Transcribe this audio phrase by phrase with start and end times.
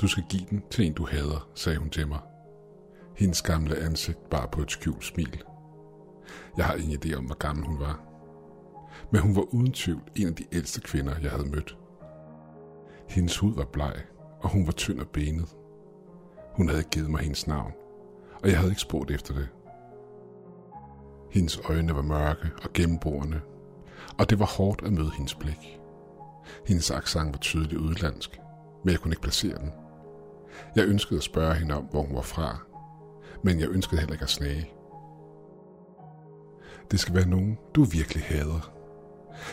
[0.00, 2.20] Du skal give den til en, du hader, sagde hun til mig.
[3.16, 5.42] Hendes gamle ansigt bar på et skjult smil.
[6.56, 8.00] Jeg har ingen idé om, hvor gammel hun var.
[9.10, 11.78] Men hun var uden tvivl en af de ældste kvinder, jeg havde mødt.
[13.08, 13.94] Hendes hud var bleg,
[14.40, 15.56] og hun var tynd og benet.
[16.56, 17.72] Hun havde givet mig hendes navn,
[18.42, 19.48] og jeg havde ikke spurgt efter det.
[21.30, 23.40] Hendes øjne var mørke og gennemborende,
[24.18, 25.80] og det var hårdt at møde hendes blik.
[26.66, 28.40] Hendes accent var tydeligt udlandsk,
[28.84, 29.72] men jeg kunne ikke placere den.
[30.76, 32.58] Jeg ønskede at spørge hende om, hvor hun var fra,
[33.42, 34.70] men jeg ønskede heller ikke at snage.
[36.90, 38.72] Det skal være nogen, du virkelig hader.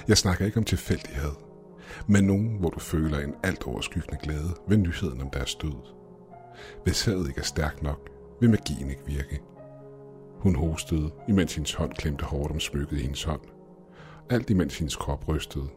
[0.07, 1.31] Jeg snakker ikke om tilfældighed,
[2.07, 5.95] men nogen, hvor du føler en alt overskyggende glæde ved nyheden om deres død.
[6.83, 8.09] Hvis hadet ikke er stærkt nok,
[8.41, 9.41] vil magien ikke virke.
[10.39, 13.41] Hun hostede, imens hendes hånd klemte hårdt om smykket i hendes hånd.
[14.29, 15.67] Alt imens hendes krop rystede.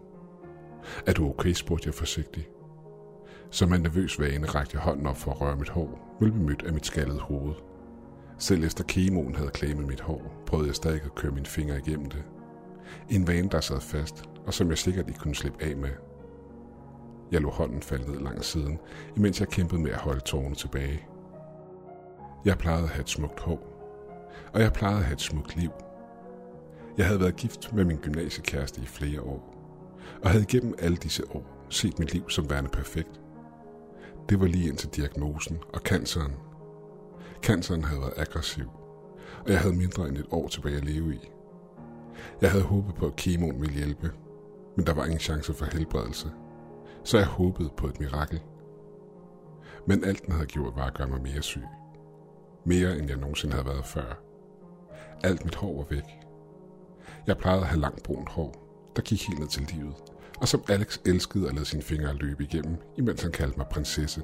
[1.07, 2.51] Er du okay, spurgte jeg forsigtigt.
[3.51, 6.63] Som en nervøs vane rakte jeg hånden op for at røre mit hår, vel mødt
[6.63, 7.55] af mit skaldede hoved.
[8.39, 12.11] Selv efter kemoen havde klemmet mit hår, prøvede jeg stadig at køre mine fingre igennem
[12.11, 12.23] det.
[13.11, 15.91] En vane, der sad fast, og som jeg sikkert ikke kunne slippe af med.
[17.33, 18.79] Jeg lå hånden falde ned langs siden,
[19.17, 21.07] imens jeg kæmpede med at holde tårne tilbage.
[22.45, 23.61] Jeg plejede at have et smukt hår,
[24.53, 25.71] og jeg plejede at have et smukt liv.
[26.99, 29.55] Jeg havde været gift med min gymnasiekæreste i flere år,
[30.23, 33.21] og havde gennem alle disse år set mit liv som værende perfekt.
[34.29, 36.33] Det var lige indtil diagnosen og canceren.
[37.43, 38.70] Canceren havde været aggressiv,
[39.45, 41.31] og jeg havde mindre end et år tilbage at leve i.
[42.41, 44.12] Jeg havde håbet på, at kemoen ville hjælpe,
[44.77, 46.31] men der var ingen chance for helbredelse,
[47.05, 48.41] så jeg håbede på et mirakel.
[49.87, 51.65] Men alt den havde gjort var at gøre mig mere syg.
[52.65, 54.20] Mere end jeg nogensinde havde været før.
[55.25, 56.05] Alt mit hår var væk.
[57.27, 58.55] Jeg plejede at have langt brunt hår,
[58.97, 59.95] der gik helt ned til livet,
[60.41, 64.23] og som Alex elskede at lade sine fingre løbe igennem, imens han kaldte mig prinsesse.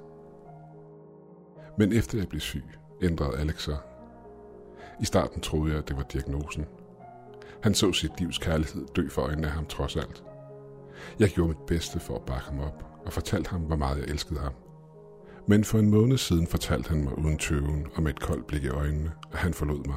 [1.78, 2.65] Men efter jeg blev syg,
[3.03, 3.78] ændrede Alex sig.
[5.00, 6.66] I starten troede jeg, at det var diagnosen.
[7.62, 10.25] Han så sit livs kærlighed dø for øjnene af ham trods alt.
[11.19, 14.09] Jeg gjorde mit bedste for at bakke ham op, og fortalte ham, hvor meget jeg
[14.09, 14.53] elskede ham.
[15.49, 18.65] Men for en måned siden fortalte han mig uden tøven og med et koldt blik
[18.65, 19.97] i øjnene, at han forlod mig.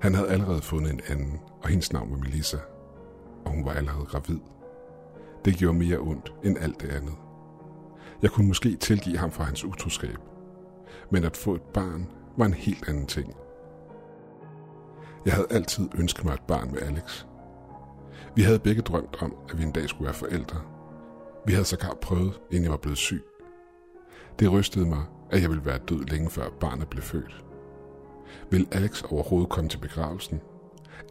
[0.00, 2.58] Han havde allerede fundet en anden, og hendes navn var Melissa.
[3.44, 4.38] Og hun var allerede gravid.
[5.44, 7.14] Det gjorde mere ondt end alt det andet.
[8.22, 10.18] Jeg kunne måske tilgive ham for hans utroskab.
[11.10, 12.06] Men at få et barn
[12.36, 13.34] var en helt anden ting.
[15.24, 17.24] Jeg havde altid ønsket mig et barn med Alex.
[18.34, 20.60] Vi havde begge drømt om, at vi en dag skulle være forældre.
[21.46, 23.24] Vi havde sågar prøvet, inden jeg var blevet syg.
[24.38, 27.44] Det rystede mig, at jeg ville være død længe før barnet blev født.
[28.50, 30.40] Vil Alex overhovedet komme til begravelsen?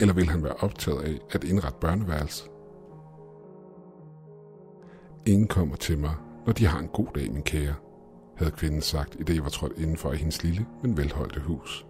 [0.00, 2.44] Eller vil han være optaget af at indrette børneværelse?
[5.28, 6.14] Ingen kommer til mig,
[6.46, 7.74] når de har en god dag, min kære,
[8.36, 11.86] havde kvinden sagt, i det jeg var trådt indenfor i hendes lille, men velholdte hus.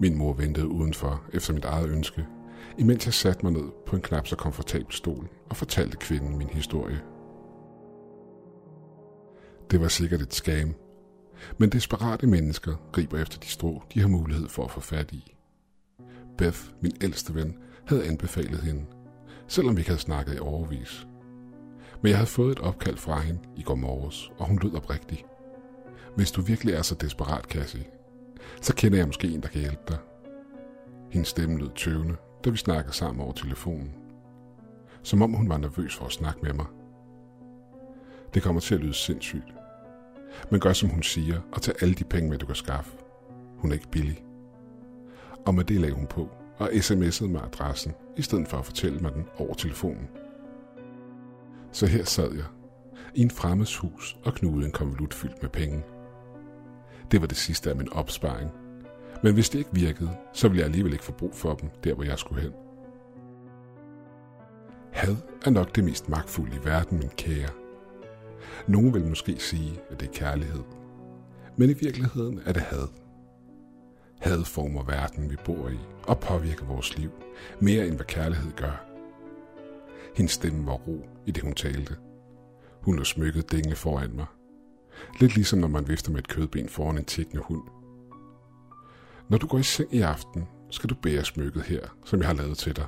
[0.00, 2.26] Min mor ventede udenfor efter mit eget ønske,
[2.78, 6.48] imens jeg satte mig ned på en knap så komfortabel stol og fortalte kvinden min
[6.48, 7.00] historie.
[9.70, 10.74] Det var sikkert et skam,
[11.58, 15.34] men desperate mennesker griber efter de strå, de har mulighed for at få fat i.
[16.38, 18.84] Beth, min ældste ven, havde anbefalet hende,
[19.48, 21.06] selvom vi ikke havde snakket i overvis.
[22.02, 25.24] Men jeg havde fået et opkald fra hende i går morges, og hun lød oprigtig.
[26.16, 27.84] Hvis du virkelig er så desperat, Cassie,
[28.60, 29.98] så kender jeg måske en, der kan hjælpe dig.
[31.10, 33.92] Hendes stemme lød tøvende, da vi snakkede sammen over telefonen.
[35.02, 36.66] Som om hun var nervøs for at snakke med mig.
[38.34, 39.54] Det kommer til at lyde sindssygt.
[40.50, 42.90] Men gør som hun siger, og tag alle de penge med, du kan skaffe.
[43.56, 44.24] Hun er ikke billig.
[45.46, 46.28] Og med det lagde hun på,
[46.58, 50.08] og sms'ede mig adressen, i stedet for at fortælle mig den over telefonen.
[51.72, 52.44] Så her sad jeg,
[53.14, 55.82] i en fremmes hus og knudede en konvolut fyldt med penge.
[57.10, 58.50] Det var det sidste af min opsparing.
[59.22, 61.94] Men hvis det ikke virkede, så ville jeg alligevel ikke få brug for dem, der
[61.94, 62.52] hvor jeg skulle hen.
[64.92, 67.48] Had er nok det mest magtfulde i verden, min kære.
[68.66, 70.62] Nogen vil måske sige, at det er kærlighed.
[71.56, 72.88] Men i virkeligheden er det had.
[74.20, 77.10] Had former verden, vi bor i, og påvirker vores liv,
[77.60, 78.89] mere end hvad kærlighed gør.
[80.14, 81.96] Hendes stemme var ro i det, hun talte.
[82.82, 84.26] Hun lå smykket dænge foran mig.
[85.20, 87.62] Lidt ligesom når man vifter med et kødben foran en tækkende hund.
[89.28, 92.34] Når du går i seng i aften, skal du bære smykket her, som jeg har
[92.34, 92.86] lavet til dig.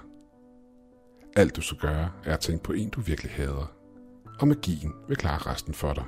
[1.36, 3.72] Alt du skal gøre, er at tænke på en, du virkelig hader.
[4.40, 6.04] Og magien vil klare resten for dig.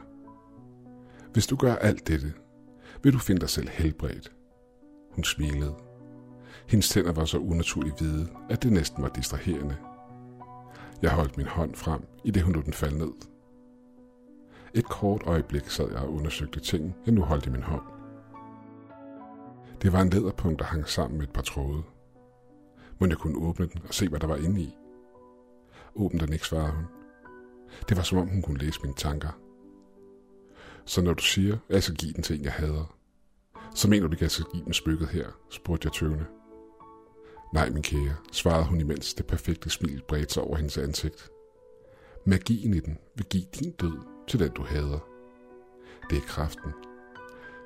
[1.33, 2.33] Hvis du gør alt dette,
[3.03, 4.33] vil du finde dig selv helbredt.
[5.11, 5.75] Hun smilede.
[6.69, 9.77] Hendes tænder var så unaturligt hvide, at det næsten var distraherende.
[11.02, 13.12] Jeg holdt min hånd frem, i det hun lod den falde ned.
[14.75, 17.82] Et kort øjeblik sad jeg og undersøgte ting, jeg nu holdt i min hånd.
[19.82, 21.82] Det var en læderpunkt, der hang sammen med et par tråde.
[22.99, 24.76] Men jeg kunne åbne den og se, hvad der var inde i.
[25.94, 26.85] Åbn den ikke, svarede hun.
[27.88, 29.41] Det var som om hun kunne læse mine tanker.
[30.85, 32.96] Så når du siger, at jeg skal give den til en, jeg hader,
[33.75, 36.26] så mener du ikke, at jeg skal give den spykket her, spurgte jeg tøvende.
[37.55, 41.31] Nej, min kære, svarede hun imens det perfekte smil bredte sig over hendes ansigt.
[42.27, 43.99] Magien i den vil give din død
[44.29, 44.99] til den, du hader.
[46.11, 46.73] Det er kraften.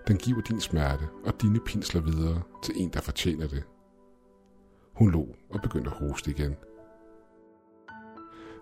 [0.09, 3.63] Den giver din smerte og dine pinsler videre til en, der fortjener det.
[4.93, 6.57] Hun lå og begyndte at hoste igen.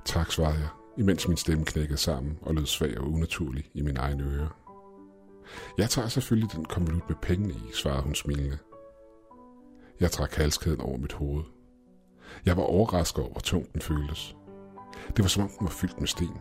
[0.05, 0.69] Tak, svarede jeg,
[0.99, 4.59] imens min stemme knækkede sammen og lød svag og unaturlig i mine egne ører.
[5.79, 8.59] Jeg tager selvfølgelig den konvolut med pengene i, svarede hun smilende.
[10.01, 11.45] Jeg trak halskæden over mit hoved.
[12.47, 14.37] Jeg var overrasket over, hvor tung den føltes.
[15.17, 16.39] Det var som om den var fyldt med sten.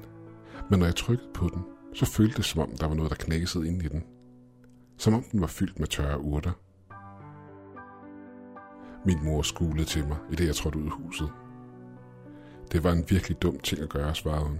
[0.69, 1.63] Men når jeg trykkede på den,
[1.93, 4.03] så føltes det som om der var noget, der knækkede ind i den.
[4.97, 6.51] Som om den var fyldt med tørre urter.
[9.05, 11.29] Min mor skulede til mig, i det jeg trådte ud af huset.
[12.71, 14.59] Det var en virkelig dum ting at gøre, svarede hun.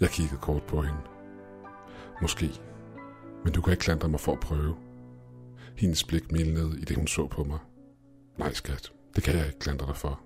[0.00, 1.00] Jeg kiggede kort på hende.
[2.22, 2.50] Måske.
[3.44, 4.76] Men du kan ikke klandre mig for at prøve.
[5.76, 7.58] Hendes blik mildnede i det, hun så på mig.
[8.40, 8.92] Nej, skat.
[9.16, 10.20] Det kan jeg ikke klandre dig for.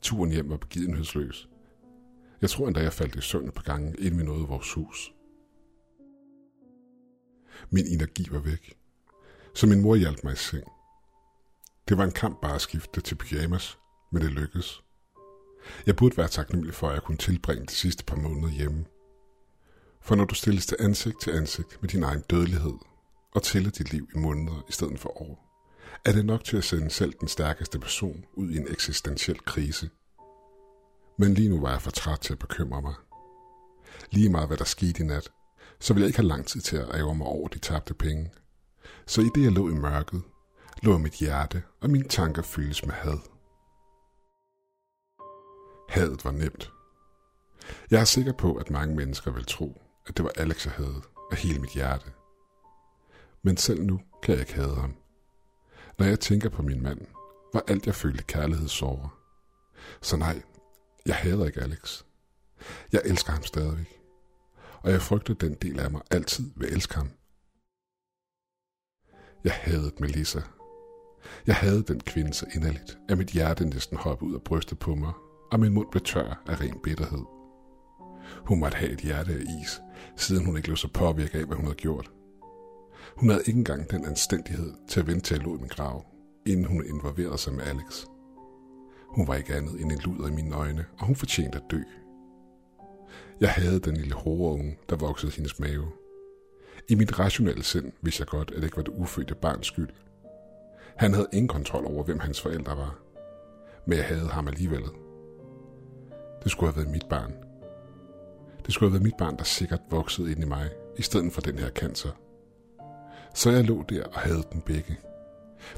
[0.00, 1.48] Turen hjem var begivenhedsløs.
[2.40, 5.14] Jeg tror endda, jeg faldt i søvn på gangen, inden vi nåede vores hus.
[7.70, 8.78] Min energi var væk,
[9.54, 10.64] så min mor hjalp mig i seng.
[11.88, 13.78] Det var en kamp bare at skifte til pyjamas,
[14.12, 14.82] men det lykkedes.
[15.86, 18.84] Jeg burde være taknemmelig for, at jeg kunne tilbringe de sidste par måneder hjemme.
[20.00, 22.78] For når du stilles til ansigt til ansigt med din egen dødelighed
[23.32, 25.45] og tæller dit liv i måneder i stedet for år,
[26.04, 29.90] er det nok til at sende selv den stærkeste person ud i en eksistentiel krise.
[31.18, 32.94] Men lige nu var jeg for træt til at bekymre mig.
[34.10, 35.30] Lige meget hvad der skete i nat,
[35.80, 38.30] så ville jeg ikke have lang tid til at ære mig over de tabte penge.
[39.06, 40.22] Så i det jeg lå i mørket,
[40.82, 43.18] lå mit hjerte, og mine tanker fyldes med had.
[45.88, 46.72] Hadet var nemt.
[47.90, 51.02] Jeg er sikker på, at mange mennesker vil tro, at det var Alex, jeg havde
[51.30, 52.12] af hele mit hjerte.
[53.42, 54.94] Men selv nu kan jeg ikke hade ham.
[55.98, 57.00] Når jeg tænker på min mand,
[57.52, 59.18] var alt jeg følte kærlighedssorger.
[60.02, 60.42] Så nej,
[61.06, 62.02] jeg hader ikke Alex.
[62.92, 64.00] Jeg elsker ham stadigvæk.
[64.82, 67.10] Og jeg frygter, den del af mig altid vil elske ham.
[69.44, 70.40] Jeg hadede Melissa.
[71.46, 74.94] Jeg havde den kvinde så inderligt, at mit hjerte næsten hoppede ud af brystet på
[74.94, 75.12] mig,
[75.52, 77.24] og min mund blev tør af ren bitterhed.
[78.46, 79.80] Hun måtte have et hjerte af is,
[80.16, 82.10] siden hun ikke lå så påvirket af, hvad hun havde gjort.
[83.14, 86.04] Hun havde ikke engang den anstændighed til at vente til at lå i min grav,
[86.46, 88.04] inden hun involverede sig med Alex.
[89.08, 91.80] Hun var ikke andet end en luder i mine øjne, og hun fortjente at dø.
[93.40, 95.86] Jeg havde den lille horunge, der voksede i hendes mave.
[96.88, 99.88] I mit rationelle sind vidste jeg godt, at det ikke var det ufødte barns skyld.
[100.96, 102.98] Han havde ingen kontrol over, hvem hans forældre var.
[103.86, 104.82] Men jeg havde ham alligevel.
[106.42, 107.32] Det skulle have været mit barn.
[108.66, 111.40] Det skulle have været mit barn, der sikkert voksede ind i mig, i stedet for
[111.40, 112.10] den her cancer.
[113.36, 114.96] Så jeg lå der og havde den begge.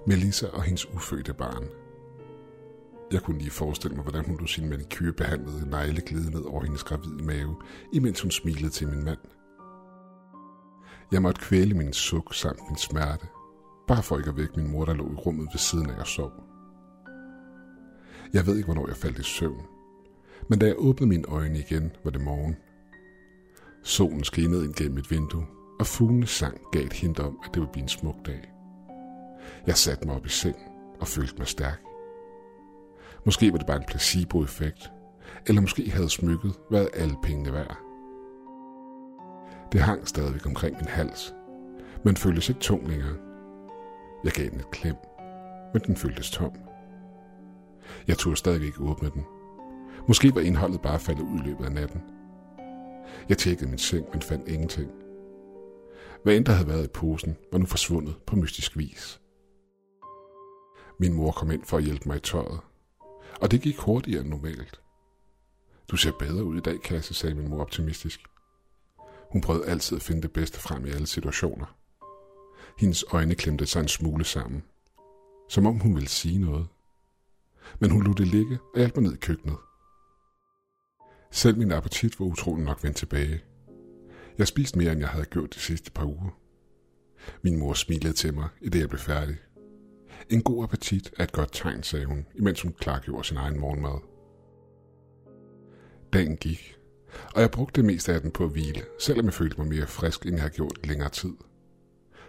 [0.06, 1.64] Melissa og hendes ufødte barn.
[3.12, 6.62] Jeg kunne lige forestille mig, hvordan hun lå sin manikyr behandlede negle glide ned over
[6.62, 7.56] hendes gravide mave,
[7.92, 9.18] imens hun smilede til min mand.
[11.12, 13.26] Jeg måtte kvæle min suk samt min smerte,
[13.88, 16.06] bare for ikke at vække min mor, der lå i rummet ved siden af og
[16.06, 16.32] sov.
[18.32, 19.62] Jeg ved ikke, hvornår jeg faldt i søvn,
[20.48, 22.56] men da jeg åbnede mine øjne igen, var det morgen.
[23.82, 25.46] Solen skinnede ind gennem et vindue,
[25.78, 28.52] og fuglenes sang gav et hint om, at det ville blive en smuk dag.
[29.66, 30.56] Jeg satte mig op i seng
[31.00, 31.82] og følte mig stærk.
[33.24, 34.92] Måske var det bare en placebo-effekt,
[35.46, 37.78] eller måske havde smykket været alle pengene værd.
[39.72, 41.34] Det hang stadigvæk omkring min hals,
[42.04, 43.16] men føltes ikke tung længere.
[44.24, 44.96] Jeg gav den et klem,
[45.72, 46.52] men den føltes tom.
[48.08, 49.24] Jeg turde stadig ikke åbne den.
[50.08, 52.02] Måske var indholdet bare faldet ud i løbet af natten.
[53.28, 54.90] Jeg tjekkede min seng, men fandt ingenting.
[56.22, 59.20] Hvad end der havde været i posen, var nu forsvundet på mystisk vis.
[61.00, 62.60] Min mor kom ind for at hjælpe mig i tøjet,
[63.40, 64.80] og det gik hurtigere end normalt.
[65.88, 68.20] Du ser bedre ud i dag, Kasse, sagde min mor optimistisk.
[69.32, 71.66] Hun prøvede altid at finde det bedste frem i alle situationer.
[72.78, 74.64] Hendes øjne klemte sig en smule sammen,
[75.48, 76.68] som om hun ville sige noget.
[77.78, 79.56] Men hun lod det ligge og hjalp mig ned i køkkenet.
[81.30, 83.40] Selv min appetit var utrolig nok vendt tilbage.
[84.38, 86.38] Jeg spiste mere, end jeg havde gjort de sidste par uger.
[87.42, 89.36] Min mor smilede til mig, i det jeg blev færdig.
[90.30, 93.98] En god appetit er et godt tegn, sagde hun, imens hun klargjorde sin egen morgenmad.
[96.12, 96.78] Dagen gik,
[97.34, 99.86] Og jeg brugte det meste af den på at hvile, selvom jeg følte mig mere
[99.86, 101.34] frisk, end jeg har gjort længere tid.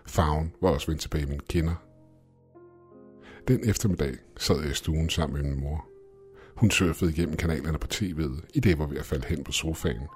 [0.05, 1.75] Farven var også vendt tilbage i mine kinder.
[3.47, 5.87] Den eftermiddag sad jeg i stuen sammen med min mor.
[6.55, 10.07] Hun surfede igennem kanalerne på tv'et, i det var ved at falde hen på sofaen.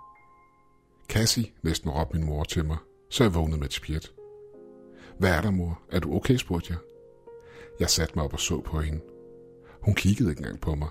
[1.10, 2.78] Cassie næsten råbte min mor til mig,
[3.10, 4.12] så jeg vågnede med et spjæt.
[5.18, 5.82] Hvad er der, mor?
[5.92, 6.80] Er du okay, spurgte jeg.
[7.80, 9.02] Jeg satte mig op og så på hende.
[9.82, 10.90] Hun kiggede ikke engang på mig.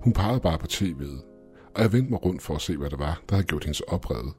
[0.00, 1.24] Hun pegede bare på tv'et,
[1.74, 3.80] og jeg vendte mig rundt for at se, hvad det var, der havde gjort hendes
[3.80, 4.34] oprevet.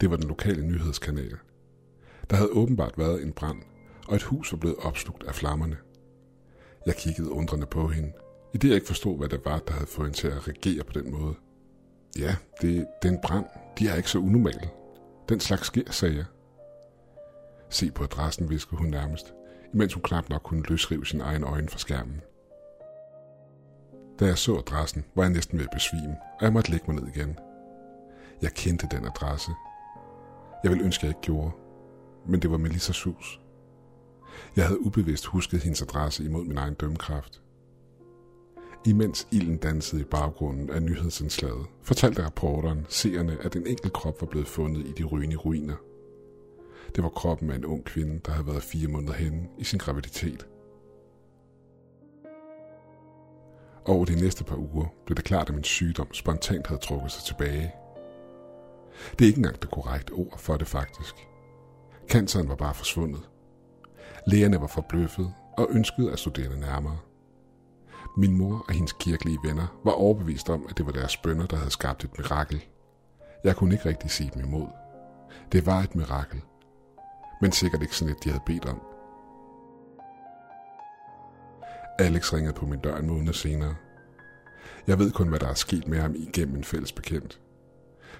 [0.00, 1.36] Det var den lokale nyhedskanal.
[2.30, 3.62] Der havde åbenbart været en brand,
[4.08, 5.76] og et hus var blevet opslugt af flammerne.
[6.86, 8.12] Jeg kiggede undrende på hende,
[8.54, 10.84] i det jeg ikke forstod, hvad det var, der havde fået hende til at reagere
[10.84, 11.34] på den måde.
[12.18, 13.46] Ja, det, det er en brand.
[13.78, 14.70] De er ikke så unormale.
[15.28, 16.24] Den slags sker, sagde jeg.
[17.68, 19.34] Se på adressen, viskede hun nærmest,
[19.74, 22.20] imens hun knap nok kunne løsrive sin egen øjne fra skærmen.
[24.20, 27.02] Da jeg så adressen, var jeg næsten ved at besvime, og jeg måtte lægge mig
[27.02, 27.38] ned igen.
[28.42, 29.50] Jeg kendte den adresse.
[30.62, 31.50] Jeg ville ønske, at jeg ikke gjorde,
[32.26, 33.40] men det var Melissas hus.
[34.56, 37.42] Jeg havde ubevidst husket hendes adresse imod min egen dømmekraft.
[38.84, 44.26] Imens ilden dansede i baggrunden af nyhedsindslaget, fortalte rapporteren seerne, at en enkelt krop var
[44.26, 45.76] blevet fundet i de rygende ruiner.
[46.96, 49.78] Det var kroppen af en ung kvinde, der havde været fire måneder henne i sin
[49.78, 50.46] graviditet.
[53.84, 57.24] Over de næste par uger blev det klart, at min sygdom spontant havde trukket sig
[57.24, 57.72] tilbage.
[59.18, 61.14] Det er ikke engang det korrekte ord for det faktisk.
[62.08, 63.28] Canceren var bare forsvundet.
[64.26, 66.98] Lægerne var forbløffet og ønskede at studere det nærmere.
[68.18, 71.56] Min mor og hendes kirkelige venner var overbevist om, at det var deres bønder, der
[71.56, 72.64] havde skabt et mirakel.
[73.44, 74.66] Jeg kunne ikke rigtig sige dem imod.
[75.52, 76.42] Det var et mirakel.
[77.40, 78.80] Men sikkert ikke sådan et, de havde bedt om.
[81.98, 83.74] Alex ringede på min dør en måned senere.
[84.86, 87.40] Jeg ved kun, hvad der er sket med ham igennem en fælles bekendt.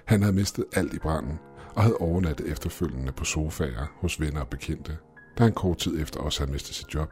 [0.05, 1.39] Han havde mistet alt i branden
[1.75, 4.97] og havde overnattet efterfølgende på sofaer hos venner og bekendte,
[5.37, 7.09] da han kort tid efter også havde mistet sit job.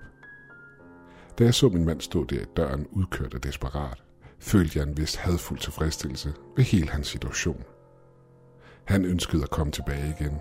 [1.40, 4.04] Da jeg så min mand stå der i døren udkørt og desperat,
[4.40, 7.64] følte jeg en vis hadfuld tilfredsstillelse ved hele hans situation.
[8.84, 10.40] Han ønskede at komme tilbage igen.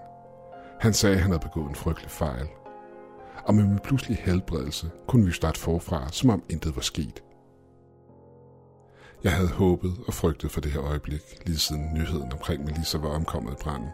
[0.80, 2.48] Han sagde, at han havde begået en frygtelig fejl,
[3.44, 7.22] og med min pludselige helbredelse kunne vi starte forfra, som om intet var sket.
[9.24, 13.08] Jeg havde håbet og frygtet for det her øjeblik, lige siden nyheden omkring Melissa var
[13.08, 13.88] omkommet i branden.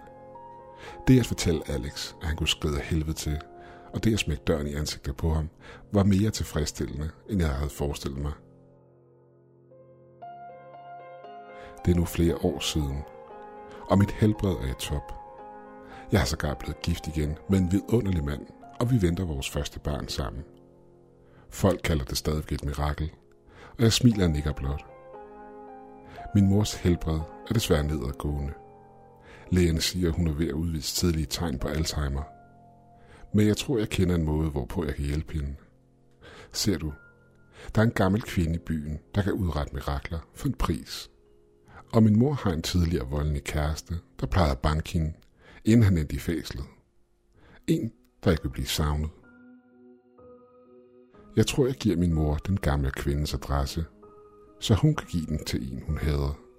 [1.09, 3.38] Det at fortælle Alex, at han kunne skride af helvede til,
[3.92, 5.49] og det at smække døren i ansigtet på ham,
[5.92, 8.32] var mere tilfredsstillende, end jeg havde forestillet mig.
[11.85, 13.02] Det er nu flere år siden,
[13.90, 15.12] og mit helbred er i top.
[16.12, 18.47] Jeg har sågar blevet gift igen med en vidunderlig mand,
[18.80, 20.44] og vi venter vores første barn sammen.
[21.50, 23.11] Folk kalder det stadig et mirakel,
[23.78, 24.85] og jeg smiler og nikker blot.
[26.35, 28.52] Min mors helbred er desværre nedadgående.
[29.50, 32.23] Lægerne siger, at hun er ved at udvise tidlige tegn på Alzheimer.
[33.33, 35.55] Men jeg tror, jeg kender en måde, hvorpå jeg kan hjælpe hende.
[36.53, 36.93] Ser du,
[37.75, 41.11] der er en gammel kvinde i byen, der kan udrette mirakler for en pris.
[41.93, 45.13] Og min mor har en tidligere voldelig kæreste, der plejede at banke hende,
[45.65, 46.65] inden han endte i fæslet.
[47.67, 47.93] En,
[48.25, 49.11] der ikke vil blive savnet.
[51.37, 53.85] Jeg tror, jeg giver min mor den gamle kvindes adresse,
[54.61, 56.50] så hun kan give den til en, hun hader.